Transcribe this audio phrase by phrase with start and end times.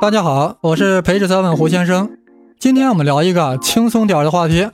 [0.00, 2.10] 大家好，我是培智三问胡先生。
[2.58, 4.68] 今天我们聊一个轻松点的话题，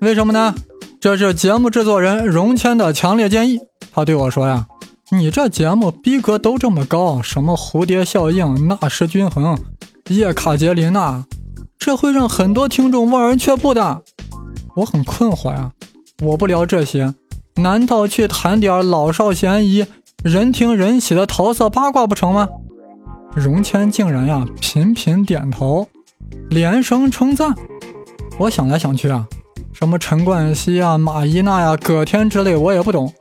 [0.00, 0.54] 为什么呢？
[1.00, 3.60] 这是节目制作人荣谦的强烈建议。
[3.92, 4.66] 他对我说呀
[5.12, 9.58] ：“你这节目逼格都这么高，什么蝴蝶效应、纳什均衡、
[10.08, 11.24] 叶卡捷琳娜，
[11.78, 14.02] 这会让很多听众望而却步的。”
[14.76, 15.70] 我很困惑呀，
[16.22, 17.14] 我不聊这些，
[17.56, 19.86] 难道去谈点老少咸宜、
[20.22, 22.48] 人听人喜的桃色八卦不成吗？
[23.34, 25.88] 荣谦竟然呀频频点头，
[26.50, 27.52] 连声称赞。
[28.38, 29.26] 我想来想去啊，
[29.72, 33.12] 什么陈冠希啊、马伊娜呀、葛天之类我也不懂，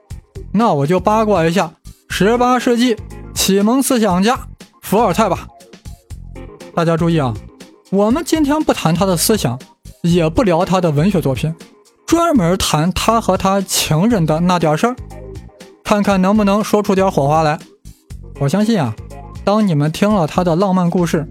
[0.52, 1.72] 那我就八卦一下
[2.10, 2.96] 十八世纪
[3.34, 4.40] 启蒙思想家
[4.82, 5.48] 伏尔泰吧。
[6.76, 7.34] 大家注意啊，
[7.90, 9.58] 我们今天不谈他的思想，
[10.02, 11.54] 也不聊他的文学作品，
[12.06, 14.96] 专门谈他和他情人的那点事儿，
[15.84, 17.58] 看看能不能说出点火花来。
[18.40, 18.96] 我相信啊。
[19.46, 21.28] 当你们听了他的浪漫故事，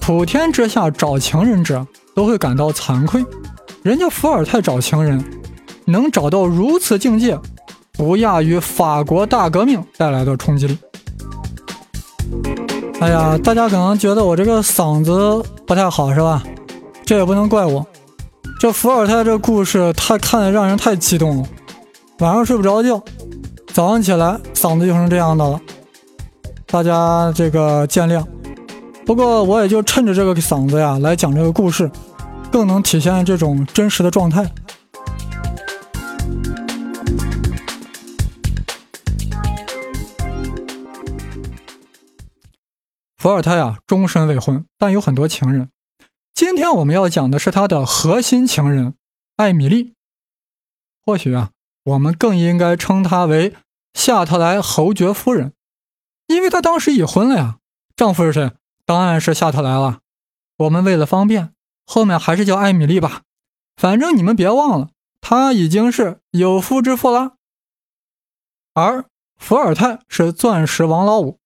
[0.00, 3.24] 普天之下找情人者都会感到惭愧。
[3.82, 5.22] 人家伏尔泰找情人，
[5.84, 7.38] 能找到如此境界，
[7.92, 10.78] 不亚于法国大革命带来的冲击力。
[13.00, 16.42] 哎呀，大家可能觉得我这个嗓子不太好，是吧？
[17.04, 17.84] 这也不能怪我。
[18.58, 21.44] 这伏尔泰这故事，太看的让人太激动了，
[22.20, 23.02] 晚上睡不着觉，
[23.74, 25.60] 早上起来嗓子就成这样的了。
[26.72, 28.26] 大家这个见谅，
[29.04, 31.90] 不过我也就趁着这个嗓子呀来讲这个故事，
[32.50, 34.50] 更能体现这种真实的状态。
[43.18, 45.68] 伏尔泰啊，终身未婚，但有很多情人。
[46.32, 48.94] 今天我们要讲的是他的核心情人
[49.36, 49.92] 艾米丽，
[51.04, 51.50] 或许啊，
[51.84, 53.52] 我们更应该称她为
[53.92, 55.52] 夏特莱侯爵夫人。
[56.26, 57.58] 因为她当时已婚了呀，
[57.96, 58.52] 丈夫是谁？
[58.84, 60.00] 当然是夏特莱了。
[60.58, 61.52] 我们为了方便，
[61.86, 63.22] 后面还是叫艾米丽吧。
[63.76, 67.32] 反正你们别忘了，她已经是有夫之妇了。
[68.74, 69.06] 而
[69.38, 71.38] 伏尔泰是钻石王老五。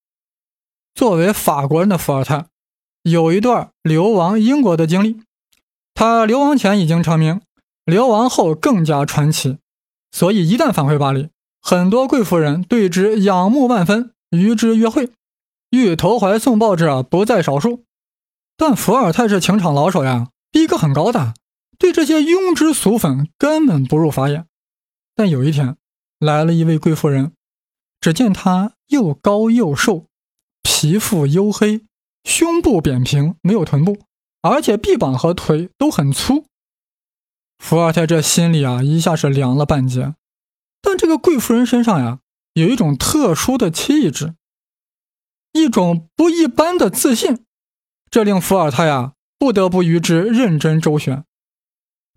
[0.95, 2.47] 作为法国人的伏尔泰，
[3.03, 5.21] 有一段流亡英国的经历。
[5.95, 7.41] 他流亡前已经成名，
[7.84, 9.59] 流亡后更加传奇。
[10.11, 11.31] 所以一旦返回巴黎，
[11.61, 14.15] 很多贵妇人对之仰慕万分。
[14.31, 15.11] 与之约会，
[15.71, 17.85] 欲投怀送抱者不在少数。
[18.57, 21.35] 但伏尔泰是情场老手呀，逼格很高的，
[21.79, 24.47] 对这些庸脂俗粉根本不入法眼。
[25.15, 25.77] 但有一天，
[26.19, 27.33] 来了一位贵妇人，
[28.01, 30.07] 只见她又高又瘦，
[30.63, 31.83] 皮肤黝黑，
[32.25, 33.99] 胸部扁平，没有臀部，
[34.43, 36.47] 而且臂膀和腿都很粗。
[37.59, 40.15] 伏尔泰这心里啊，一下是凉了半截。
[40.83, 42.21] 但这个贵妇人身上呀。
[42.56, 44.34] 有一种特殊的气质，
[45.53, 47.44] 一种不一般的自信，
[48.11, 51.25] 这令伏尔泰啊不得不与之认真周旋。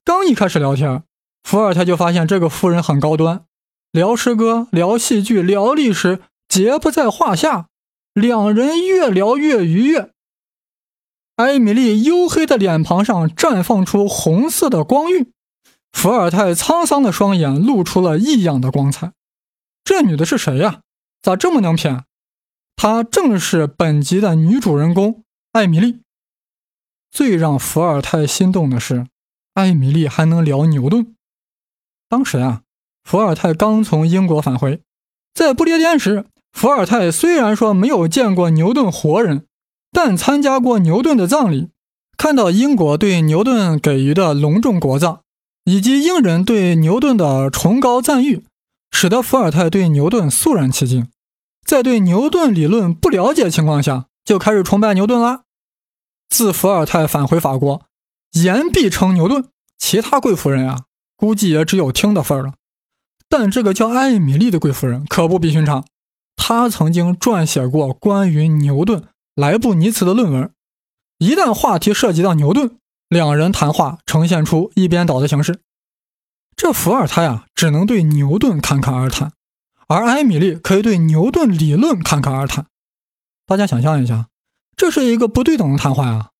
[0.05, 1.03] 刚一开始聊天，
[1.43, 3.43] 伏尔泰就发现这个夫人很高端，
[3.91, 7.67] 聊诗歌、聊戏剧、聊历史，皆不在话下。
[8.13, 10.13] 两人越聊越愉悦。
[11.35, 15.33] 艾米丽黝黑的脸庞上绽放出红色的光晕，
[15.91, 19.11] 伏尔泰沧桑的双眼露出了异样的光彩。
[19.83, 20.81] 这女的是谁呀？
[21.21, 22.03] 咋这么能骗？
[22.75, 26.01] 她正是本集的女主人公艾米丽。
[27.11, 29.07] 最让伏尔泰心动的是，
[29.55, 31.15] 艾米丽还能聊牛顿。
[32.07, 32.61] 当时啊，
[33.03, 34.81] 伏尔泰刚从英国返回，
[35.33, 39.45] 在不列颠时，伏尔泰虽然说没有见过牛顿活人，
[39.91, 41.69] 但参加过牛顿的葬礼，
[42.15, 45.21] 看到英国对牛顿给予的隆重国葬，
[45.65, 48.45] 以及英人对牛顿的崇高赞誉。
[48.91, 51.07] 使得伏尔泰对牛顿肃然起敬，
[51.65, 55.43] 在对牛顿理论不了解情况下，就开始崇拜牛顿了。
[56.29, 57.81] 自伏尔泰返回法国，
[58.33, 59.45] 言必称牛顿，
[59.77, 60.85] 其他贵妇人啊，
[61.15, 62.53] 估计也只有听的份儿了。
[63.27, 65.85] 但这个叫艾米丽的贵妇人可不比寻常，
[66.35, 69.03] 她曾经撰写过关于牛顿、
[69.35, 70.51] 莱布尼茨的论文。
[71.19, 72.77] 一旦话题涉及到牛顿，
[73.07, 75.61] 两人谈话呈现出一边倒的形式。
[76.59, 79.31] 这伏尔泰啊，只能对牛顿侃侃而谈，
[79.87, 82.65] 而艾米丽可以对牛顿理论侃侃而谈。
[83.45, 84.27] 大家想象一下，
[84.75, 86.31] 这是一个不对等的谈话啊！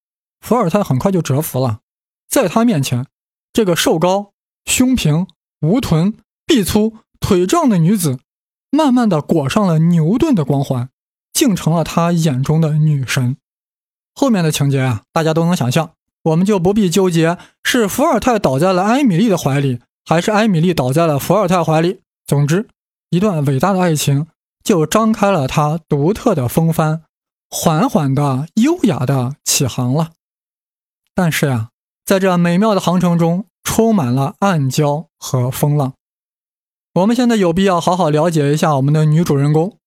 [0.41, 1.79] 伏尔泰很快就折服了，
[2.27, 3.05] 在他面前，
[3.53, 4.33] 这个瘦高、
[4.65, 5.25] 胸平、
[5.61, 8.19] 无臀、臂粗、腿壮的女子，
[8.71, 10.89] 慢慢的裹上了牛顿的光环，
[11.31, 13.37] 竟成了他眼中的女神。
[14.13, 15.93] 后面的情节啊，大家都能想象，
[16.23, 19.79] 我们就不必纠结，是伏尔泰倒在了艾米丽的怀里。
[20.09, 22.01] 还是艾米丽倒在了伏尔泰怀里。
[22.25, 22.67] 总之，
[23.11, 24.25] 一段伟大的爱情
[24.63, 27.03] 就张开了它独特的风帆，
[27.47, 30.13] 缓缓的、优雅的起航了。
[31.13, 31.69] 但是呀，
[32.03, 35.93] 在这美妙的航程中，充满了暗礁和风浪。
[36.95, 39.77] 我们现在有必要好好了解一下我们的女主人公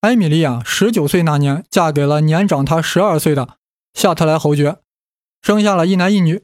[0.00, 0.60] 艾米丽啊。
[0.64, 3.58] 十九岁那年，嫁给了年长她十二岁的
[3.94, 4.78] 夏特莱侯爵，
[5.40, 6.42] 生下了一男一女，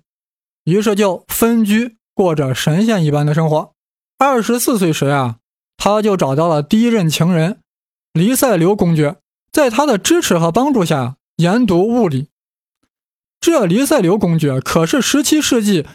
[0.63, 3.75] 于是就分居，过着神仙一般的生活。
[4.19, 5.37] 二十四岁时啊，
[5.77, 7.61] 他就找到了第一任情人
[8.13, 9.19] 黎塞留公爵，
[9.53, 12.27] 在他的支持和帮助下研读物理。
[13.39, 15.87] 这黎塞留公爵可是十七世纪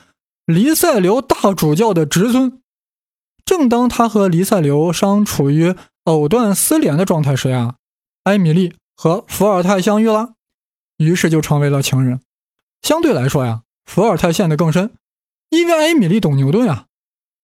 [0.46, 2.62] 黎塞留大主教的侄孙。
[3.44, 7.76] 正当他和黎塞留尚处于藕断丝连的状态时呀，
[8.24, 10.36] 艾米丽和伏尔泰相遇了，
[10.96, 12.22] 于是就成为了情人。
[12.82, 14.94] 相对来说呀，伏尔泰陷得更深，
[15.54, 16.88] 因为艾米丽懂牛顿呀。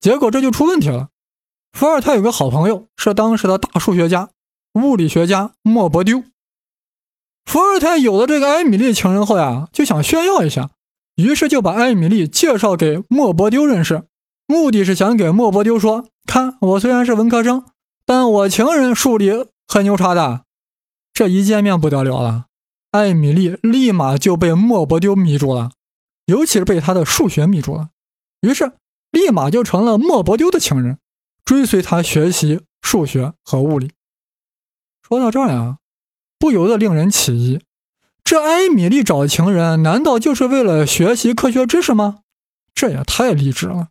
[0.02, 1.10] 结果这就出问题了。
[1.72, 4.30] 伏尔泰有个好朋友是当时的大数学家、
[4.74, 6.24] 物理学家莫伯丢。
[7.46, 10.72] 伏尔泰有了这个艾米丽情人后呀，就想炫耀一下，
[11.16, 14.04] 于是就把艾米丽介绍给莫伯丢认识。
[14.48, 17.66] 目的是想给莫伯丢说：“看，我虽然是文科生，
[18.06, 20.46] 但我情人数理很牛叉的。”
[21.14, 22.46] 这一见面不得了了，
[22.92, 25.72] 艾米丽立马就被莫伯丢迷住了，
[26.26, 27.90] 尤其是被他的数学迷住了，
[28.42, 28.74] 于是
[29.12, 30.98] 立马就成了莫伯丢的情人，
[31.44, 33.92] 追随他学习数学和物理。
[35.02, 35.78] 说到这儿呀，
[36.38, 37.62] 不由得令人起疑：
[38.24, 42.20] 这艾米丽找情人，难道就是为了学习科学知识吗？
[42.74, 43.88] 这也太励志了。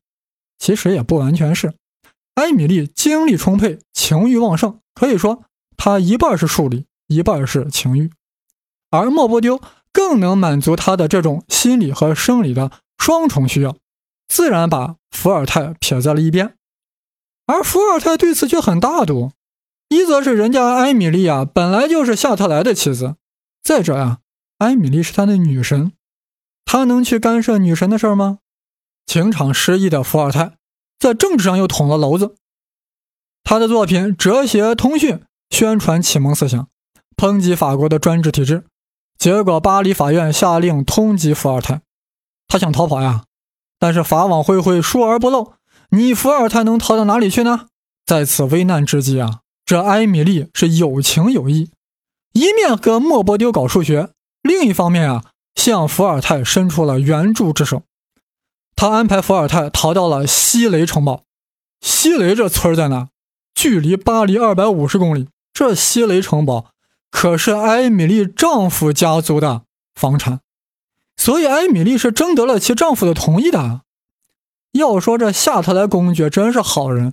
[0.59, 1.75] 其实也不完全是，
[2.35, 5.44] 艾米丽精力充沛，情欲旺盛，可以说
[5.77, 8.11] 她一半是数理，一半是情欲。
[8.91, 9.61] 而莫伯丢
[9.93, 13.77] 更能满足她的这种心理和生理的双重需要，
[14.29, 16.55] 自然把伏尔泰撇在了一边。
[17.47, 19.33] 而伏尔泰对此却很大度，
[19.89, 23.17] 一则是人家艾米丽啊本来就是夏特莱的妻子，
[23.63, 24.19] 再者呀，
[24.59, 25.93] 艾米丽是他的女神，
[26.67, 28.41] 他能去干涉女神的事儿吗？
[29.07, 30.57] 情场失意的伏尔泰，
[30.99, 32.35] 在政治上又捅了娄子。
[33.43, 35.15] 他的作品《哲学通讯》
[35.49, 36.69] 宣传启蒙思想，
[37.17, 38.67] 抨击法国的专制体制，
[39.19, 41.81] 结果巴黎法院下令通缉伏尔泰。
[42.47, 43.25] 他想逃跑呀，
[43.79, 45.53] 但是法网恢恢，疏而不漏。
[45.91, 47.67] 你伏尔泰能逃到哪里去呢？
[48.05, 51.71] 在此危难之际啊，这埃米丽是有情有义，
[52.33, 54.11] 一面跟莫伯丢搞数学，
[54.43, 57.83] 另一方面啊，向伏尔泰伸出了援助之手。
[58.75, 61.25] 他安排伏尔泰逃到了西雷城堡。
[61.81, 63.09] 西雷这村在哪？
[63.55, 65.29] 距离巴黎二百五十公里。
[65.53, 66.67] 这西雷城堡
[67.11, 69.63] 可是艾米丽丈夫家族的
[69.95, 70.41] 房产，
[71.19, 73.82] 所以艾米丽是征得了其丈夫的同意的。
[74.73, 77.12] 要说这夏特莱公爵真是好人，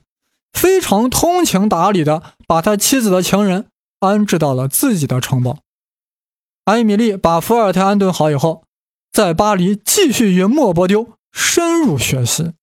[0.54, 3.66] 非常通情达理的把他妻子的情人
[4.00, 5.58] 安置到了自己的城堡。
[6.64, 8.64] 艾米丽把伏尔泰安顿好以后，
[9.12, 11.10] 在巴黎继续与莫伯丢。
[11.38, 12.54] 深入学习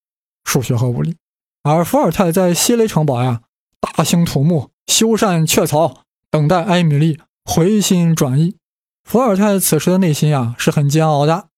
[0.44, 1.16] 数学和物理，
[1.62, 3.42] 而伏尔泰在西雷城堡呀，
[3.78, 8.56] 大兴土木，修缮雀巢，等待艾米丽回心转意。
[9.04, 11.48] 伏尔泰此时的内心呀是很煎熬的。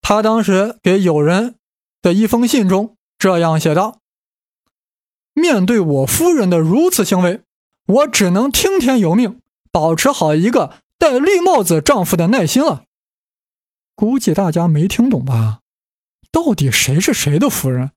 [0.00, 1.56] 他当时给友人
[2.02, 4.00] 的一封信中这样写道
[5.34, 7.42] ：“面对我夫人的如此行为，
[7.86, 9.40] 我只能听天由命，
[9.72, 12.84] 保持好一个戴绿帽子丈夫的耐心了。”
[13.96, 15.60] 估计大家没听懂吧？
[16.30, 17.92] 到底谁是谁的夫人？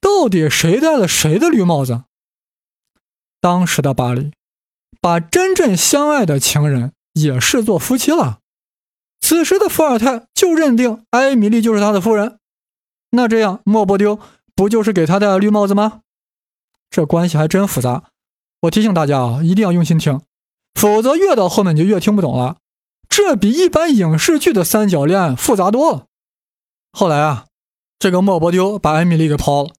[0.00, 2.04] 到底谁戴了谁的绿帽子？
[3.40, 4.32] 当时的巴黎，
[5.00, 8.38] 把真正相爱的情人也视作夫妻了。
[9.20, 12.38] 此时的伏尔泰就认定艾米丽就是他的夫人，
[13.10, 14.18] 那这样莫伯丢
[14.54, 16.00] 不就是给他戴了绿帽子吗？
[16.90, 18.04] 这关系还真复杂。
[18.62, 20.20] 我提醒大家啊，一定要用心听，
[20.74, 22.58] 否则越到后面你就越听不懂了。
[23.08, 26.06] 这比一般影视剧的三角恋复杂多了。
[26.92, 27.46] 后来啊。
[27.98, 29.70] 这个莫伯丢把艾米丽给抛了，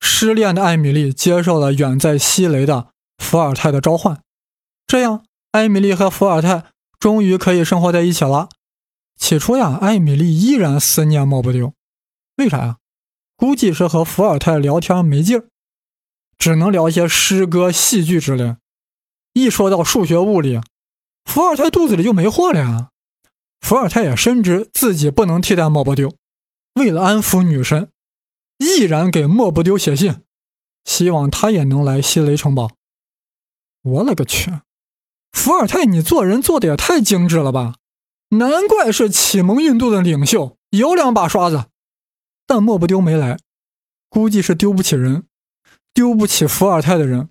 [0.00, 2.86] 失恋的艾米丽接受了远在西雷的
[3.18, 4.22] 伏尔泰的召唤，
[4.86, 8.48] 这样艾米丽和伏尔泰终于可以生活在一起了。
[9.16, 11.74] 起初呀，艾米丽依然思念莫不丢，
[12.36, 12.78] 为啥呀？
[13.36, 15.48] 估计是和伏尔泰聊天没劲儿，
[16.38, 18.56] 只能聊些诗歌、戏剧之类。
[19.34, 20.60] 一说到数学、物理，
[21.24, 22.90] 伏尔泰肚子里就没货了呀。
[23.60, 26.14] 伏尔泰也深知自己不能替代莫不丢。
[26.74, 27.90] 为了安抚女神，
[28.56, 30.22] 毅然给莫不丢写信，
[30.84, 32.70] 希望他也能来西雷城堡。
[33.82, 34.50] 我勒个去！
[35.32, 37.74] 伏尔泰，你做人做的也太精致了吧！
[38.30, 41.64] 难怪是启蒙运动的领袖，有两把刷子。
[42.46, 43.38] 但莫不丢没来，
[44.08, 45.24] 估计是丢不起人，
[45.94, 47.30] 丢不起伏尔泰的人。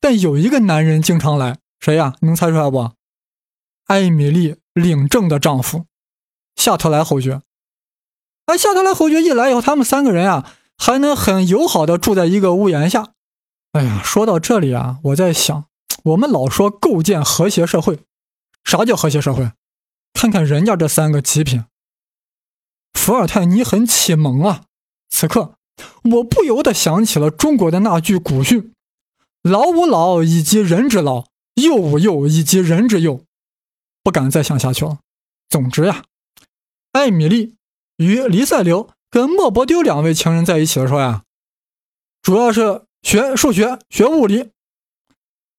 [0.00, 2.14] 但有一个男人经常来，谁呀？
[2.20, 2.92] 能猜出来不？
[3.86, 5.86] 艾米丽领证的丈夫
[6.56, 7.42] 夏特莱侯爵。
[8.46, 13.12] 哎夏特莱侯爵一来以后，他们三个人啊，还能很友好的住在一个屋檐下。
[13.72, 15.64] 哎呀，说到这里啊，我在想，
[16.06, 17.98] 我们老说构建和谐社会，
[18.62, 19.50] 啥叫和谐社会？
[20.12, 21.64] 看看人家这三个极品，
[22.92, 24.66] 伏尔泰，你很启蒙啊！
[25.08, 25.56] 此刻，
[26.04, 28.72] 我不由得想起了中国的那句古训
[29.42, 33.22] ：“老吾老以及人之老，幼吾幼以及人之幼。”
[34.04, 35.00] 不敢再想下去了。
[35.48, 36.04] 总之呀，
[36.92, 37.56] 艾米丽。
[37.96, 41.24] 与黎塞留跟莫伯丢两位情人在一起的时候呀，
[42.20, 44.50] 主要是学数学、学物理。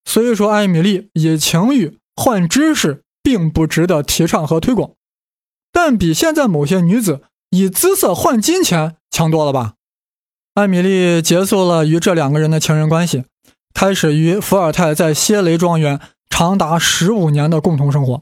[0.07, 4.93] 所以说，艾米丽以情欲换知识，并不值得提倡和推广，
[5.73, 9.73] 但比现在某些女子以姿色换金钱强多了吧？
[10.53, 13.25] 艾米丽结束了与这两个人的情人关系，
[13.73, 15.99] 开始与伏尔泰在谢雷庄园
[16.29, 18.21] 长达十五年的共同生活，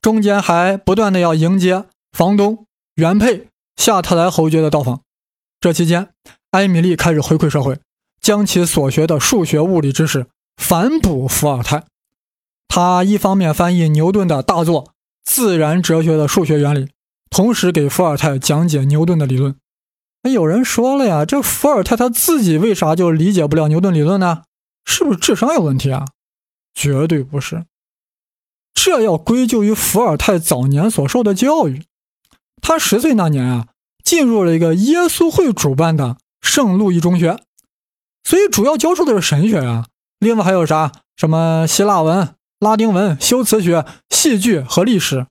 [0.00, 2.66] 中间还不断的要迎接房东。
[2.96, 5.00] 原配夏特莱侯爵的到访，
[5.60, 6.08] 这期间，
[6.50, 7.78] 艾米丽开始回馈社会，
[8.20, 10.26] 将其所学的数学、物理知识
[10.56, 11.84] 反哺伏尔泰。
[12.68, 14.84] 他一方面翻译牛顿的大作
[15.24, 16.86] 《自然哲学的数学原理》，
[17.30, 19.54] 同时给伏尔泰讲解牛顿的理论。
[20.22, 24.44] 那有人说了呀，这伏尔泰他自己为啥就理解不了牛顿理论呢？
[24.84, 26.06] 是不是智商有问题啊？
[26.72, 27.66] 绝对不是，
[28.72, 31.84] 这要归咎于伏尔泰早年所受的教育。
[32.62, 33.66] 他十岁那年啊，
[34.02, 37.38] 进入了一个耶稣会主办的圣路易中学，
[38.24, 39.86] 所以主要教授的是神学啊。
[40.22, 40.92] 另外还有啥？
[41.16, 45.26] 什么希腊文、拉丁文、修辞学、戏剧和历史。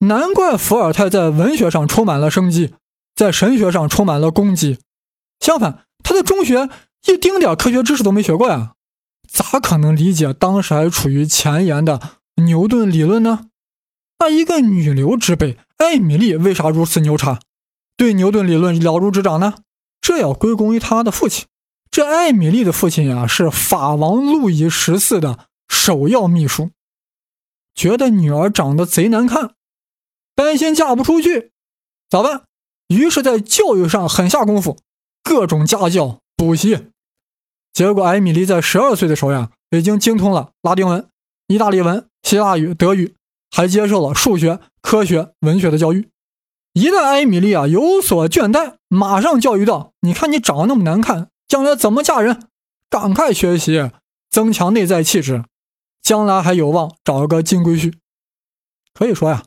[0.00, 2.74] 难怪伏尔泰在文学上充满了生机，
[3.14, 4.80] 在神学上充满了功绩。
[5.38, 6.68] 相反，他在中学
[7.06, 8.72] 一丁点科学知识都没学过呀，
[9.28, 12.00] 咋可能理解当时还处于前沿的
[12.44, 13.46] 牛顿理论呢？
[14.18, 15.58] 那一个女流之辈。
[15.76, 17.38] 艾米丽为啥如此牛叉，
[17.96, 19.54] 对牛顿理论了如指掌呢？
[20.00, 21.46] 这要归功于他的父亲。
[21.98, 26.70] 这艾米丽的父亲呀，是法王路易十四的首要秘书，
[27.74, 29.54] 觉得女儿长得贼难看，
[30.36, 31.50] 担心嫁不出去，
[32.08, 32.44] 咋办？
[32.86, 34.78] 于是，在教育上狠下功夫，
[35.24, 36.86] 各种家教、补习。
[37.72, 41.08] 结果，艾米丽在十二岁的时候呀，已经精通了拉丁文、
[41.48, 43.16] 意大利文、希腊语、德语。
[43.50, 46.08] 还接受了数学、科学、文学的教育。
[46.74, 52.48] 一旦艾米丽啊有所倦怠，马上教育道：“你看你长得那么难看，将来怎么嫁人？
[52.90, 53.90] 赶快学习，
[54.30, 55.44] 增强内在气质，
[56.00, 57.94] 将来还有望找个金龟婿。”
[58.94, 59.44] 可以说呀，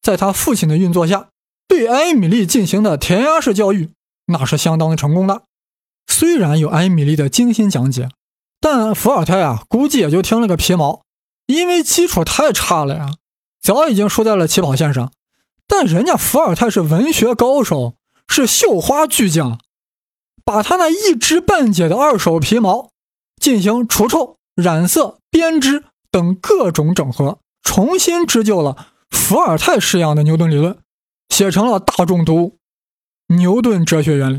[0.00, 1.30] 在他父亲的运作下，
[1.66, 3.90] 对艾米丽进行的填鸭式教育，
[4.26, 5.42] 那是相当的成功的。
[6.06, 8.08] 虽然有艾米丽的精心讲解，
[8.60, 11.02] 但伏尔泰啊估计也就听了个皮毛，
[11.46, 13.14] 因为基础太差了呀。
[13.60, 15.12] 早已经输在了起跑线上，
[15.68, 17.94] 但人家伏尔泰是文学高手，
[18.26, 19.60] 是绣花巨匠，
[20.44, 22.90] 把他那一知半解的二手皮毛
[23.40, 30.78] 进行除臭、染色、编织等各种整合，重新织就了伏尔泰式样的牛顿理论，
[31.28, 32.58] 写成了大众读物
[33.36, 34.38] 《牛顿哲学原理》，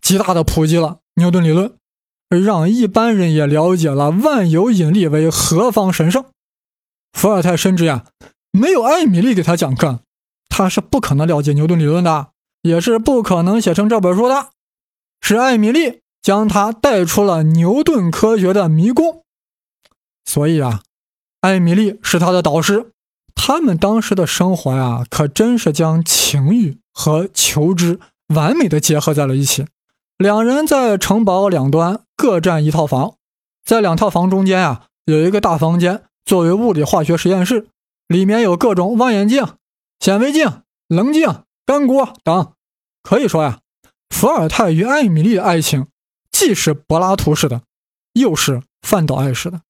[0.00, 1.74] 极大的普及了牛顿理论，
[2.28, 6.24] 让一般人也了解了万有引力为何方神圣。
[7.12, 8.04] 伏尔泰深知呀，
[8.52, 10.00] 没有艾米丽给他讲课，
[10.48, 12.28] 他是不可能了解牛顿理论的，
[12.62, 14.50] 也是不可能写成这本书的。
[15.20, 19.22] 是艾米丽将他带出了牛顿科学的迷宫。
[20.24, 20.82] 所以啊，
[21.40, 22.92] 艾米丽是他的导师。
[23.34, 28.00] 他们当时的生活呀，可真是将情欲和求知
[28.34, 29.66] 完美的结合在了一起。
[30.18, 33.16] 两人在城堡两端各占一套房，
[33.64, 36.04] 在两套房中间啊，有一个大房间。
[36.24, 37.68] 作为物理化学实验室，
[38.08, 39.46] 里面有各种望远镜、
[40.00, 42.52] 显微镜、棱镜、干锅等。
[43.04, 43.60] 可以说呀，
[44.10, 45.86] 伏尔泰与艾米丽的爱情
[46.30, 47.62] 既是柏拉图式的，
[48.12, 49.62] 又是范岛爱式的。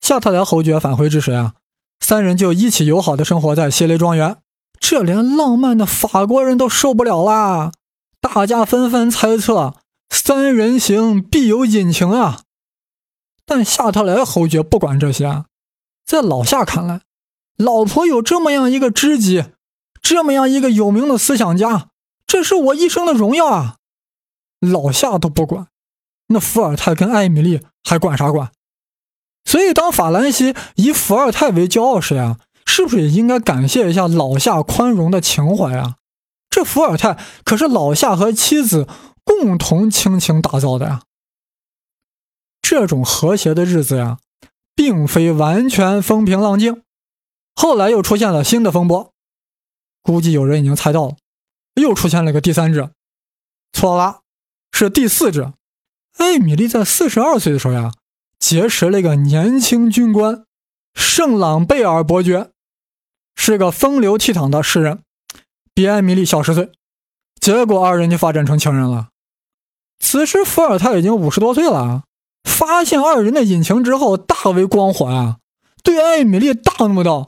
[0.00, 1.54] 夏特莱侯爵返回之时啊，
[2.00, 4.36] 三人就一起友好的生活在谢雷庄园。
[4.78, 7.72] 这连浪漫的法国人都受不了啦！
[8.20, 9.76] 大家纷纷猜测，
[10.10, 12.42] 三人行必有隐情啊。
[13.46, 15.46] 但夏特莱侯爵不管这些啊。
[16.04, 17.00] 在老夏看来，
[17.56, 19.44] 老婆有这么样一个知己，
[20.02, 21.88] 这么样一个有名的思想家，
[22.34, 23.76] 这是我一生的荣耀啊！
[24.58, 25.68] 老夏都不管，
[26.26, 28.50] 那伏尔泰跟艾米丽还管啥管？
[29.44, 35.98] 所以，当法兰西以伏尔泰为骄傲时呀，是不是也应该感谢一下老夏宽容的情怀啊？
[36.50, 38.88] 这伏尔泰可是老夏和妻子
[39.22, 41.02] 共同倾情打造的呀！
[42.60, 44.18] 这种和谐的日子呀。
[44.74, 46.82] 并非完全风平浪静，
[47.54, 49.12] 后来又出现了新的风波，
[50.02, 51.16] 估计有人已经猜到了，
[51.74, 52.92] 又出现了一个第三者。
[53.72, 54.20] 错了，
[54.72, 55.54] 是第四者。
[56.16, 57.92] 艾米丽在四十二岁的时候呀，
[58.38, 60.44] 结识了一个年轻军官
[60.94, 62.50] 圣朗贝尔伯爵，
[63.34, 65.02] 是个风流倜傥的诗人，
[65.74, 66.70] 比艾米丽小十岁。
[67.40, 69.08] 结果二人就发展成情人了。
[69.98, 72.04] 此时伏尔泰已经五十多岁了，
[72.44, 75.38] 发现二人的隐情之后，大为光火啊，
[75.82, 77.26] 对艾米丽大怒道：“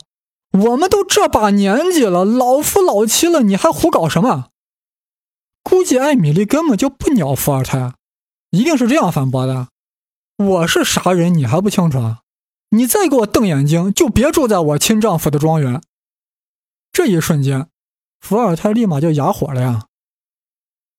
[0.64, 4.48] 我们都这把年纪了，老夫老妻了，你还胡搞什么？”
[5.62, 7.94] 估计艾米丽根本就不鸟伏尔泰。
[8.50, 9.68] 一定是这样反驳的，
[10.38, 12.20] 我是啥人你还不清楚啊？
[12.70, 15.82] 你再给我瞪眼睛，就别住在我亲丈夫的庄园。
[16.92, 17.68] 这一瞬间，
[18.20, 19.86] 伏尔泰立马就哑火了呀。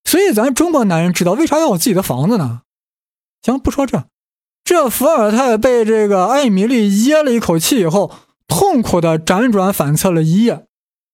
[0.03, 2.61] 所以咱中国男人知道为啥要有自己的房子呢？
[3.41, 4.05] 行，不说这，
[4.63, 8.13] 这伏尔泰被这个艾米丽噎了一口气以后，
[8.47, 10.65] 痛苦的辗转反侧了一夜，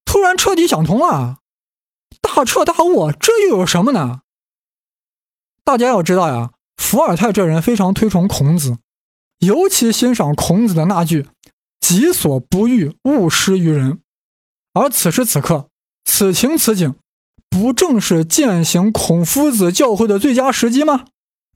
[0.05, 1.39] 突然彻底想通了，
[2.21, 4.21] 大彻大悟，这又有什么呢？
[5.63, 8.77] 大家要知道呀，伏尔泰这人非常推崇孔子，
[9.39, 11.27] 尤其欣赏孔子的那句
[11.79, 13.99] “己所不欲，勿施于人”。
[14.73, 15.69] 而此时此刻，
[16.03, 16.95] 此情此景，
[17.49, 21.05] 不正是践行孔夫子教诲的最佳时机吗？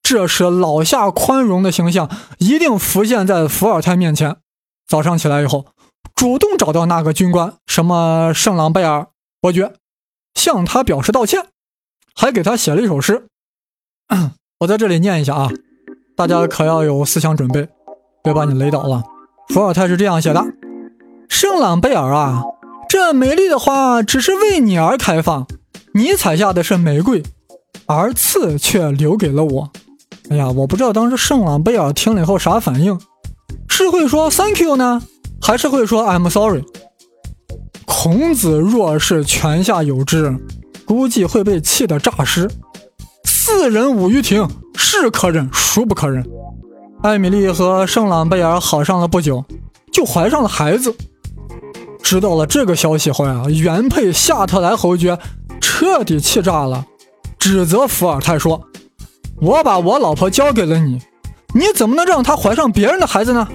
[0.01, 4.37] 这时老夏宽容的形象一定浮现在伏尔泰面前。
[4.87, 5.65] 早上起来以后，
[6.15, 9.07] 主动找到那个军官，什么圣朗贝尔
[9.41, 9.73] 伯爵，
[10.33, 11.47] 向他表示道歉，
[12.15, 13.27] 还给他写了一首诗。
[14.61, 15.49] 我在这里念一下啊，
[16.15, 17.67] 大家可要有思想准备，
[18.23, 19.03] 别把你雷倒了。
[19.49, 20.41] 伏尔泰是这样写的：
[21.27, 22.41] 圣朗贝尔啊，
[22.87, 25.45] 这美丽的花只是为你而开放，
[25.93, 27.21] 你采下的是玫瑰，
[27.85, 29.71] 而刺却留给了我。
[30.29, 32.99] 哎呀，我不知道当时圣朗贝尔听了以后啥反应，
[33.77, 34.99] 是会说 Thank you 呢，
[35.39, 36.63] 还是会说 I'm sorry？
[37.85, 40.35] 孔子若是泉下有知，
[40.83, 42.49] 估计会被气得诈尸。
[43.23, 46.25] 四人舞于庭，是可忍，孰不可忍？
[47.03, 49.45] 艾米丽和圣朗贝尔好上了不久，
[49.93, 50.95] 就怀上了孩子。
[52.01, 55.19] 知道了这个消息后呀，原配夏特莱侯爵
[55.61, 56.83] 彻底气炸了，
[57.37, 58.59] 指责伏尔泰说
[59.39, 60.99] ：“我把我老婆交给了你，
[61.53, 63.47] 你怎么能让她怀上别人的孩子呢？”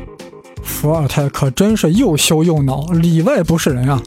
[0.63, 4.03] 伏尔泰可真是又羞又恼，里外不是人啊！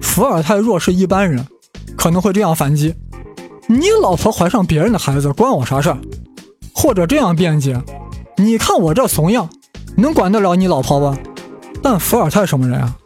[0.00, 1.46] 伏尔泰若是一般人，
[1.96, 2.94] 可能会这样反击。
[3.66, 5.98] 你老婆怀上别人的孩子，关我啥事儿？
[6.72, 7.80] 或者这样辩解：
[8.36, 9.48] 你看我这怂样，
[9.96, 11.16] 能管得了你老婆不？
[11.82, 12.96] 但伏尔泰什么人啊？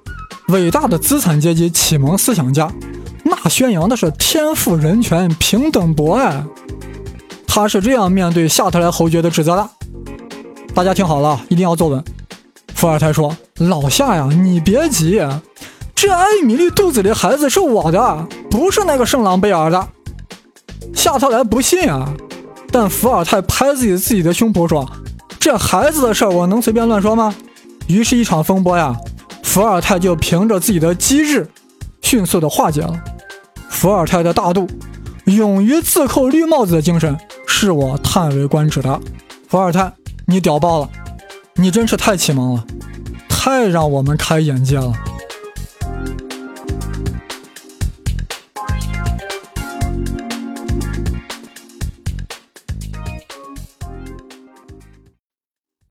[0.48, 2.70] 伟大的资产阶级启蒙思想家，
[3.24, 6.44] 那宣扬的是天赋人权、平等博爱。
[7.46, 9.68] 他是这样面对夏特莱侯爵的指责的。
[10.74, 12.04] 大家听好了，一定要坐稳。
[12.84, 15.18] 伏尔泰说：“老夏呀，你别急，
[15.94, 19.88] 这艾米丽肚子里的孩子是我的，不是那个圣朗贝尔的。”
[20.94, 22.12] 夏特莱不信啊，
[22.70, 24.86] 但伏尔泰拍自己自己的胸脯说
[25.40, 27.34] ：“这孩子的事儿我能随便乱说吗？”
[27.88, 28.94] 于是，一场风波呀，
[29.42, 31.48] 伏尔泰就凭着自己的机智，
[32.02, 32.92] 迅速的化解了。
[33.70, 34.68] 伏尔泰的大度、
[35.24, 37.16] 勇于自扣绿帽子的精神，
[37.46, 39.00] 是我叹为观止的。
[39.48, 39.90] 伏尔泰，
[40.26, 40.90] 你屌爆了！
[41.56, 42.64] 你真是太启蒙了，
[43.28, 44.92] 太让我们开眼界了。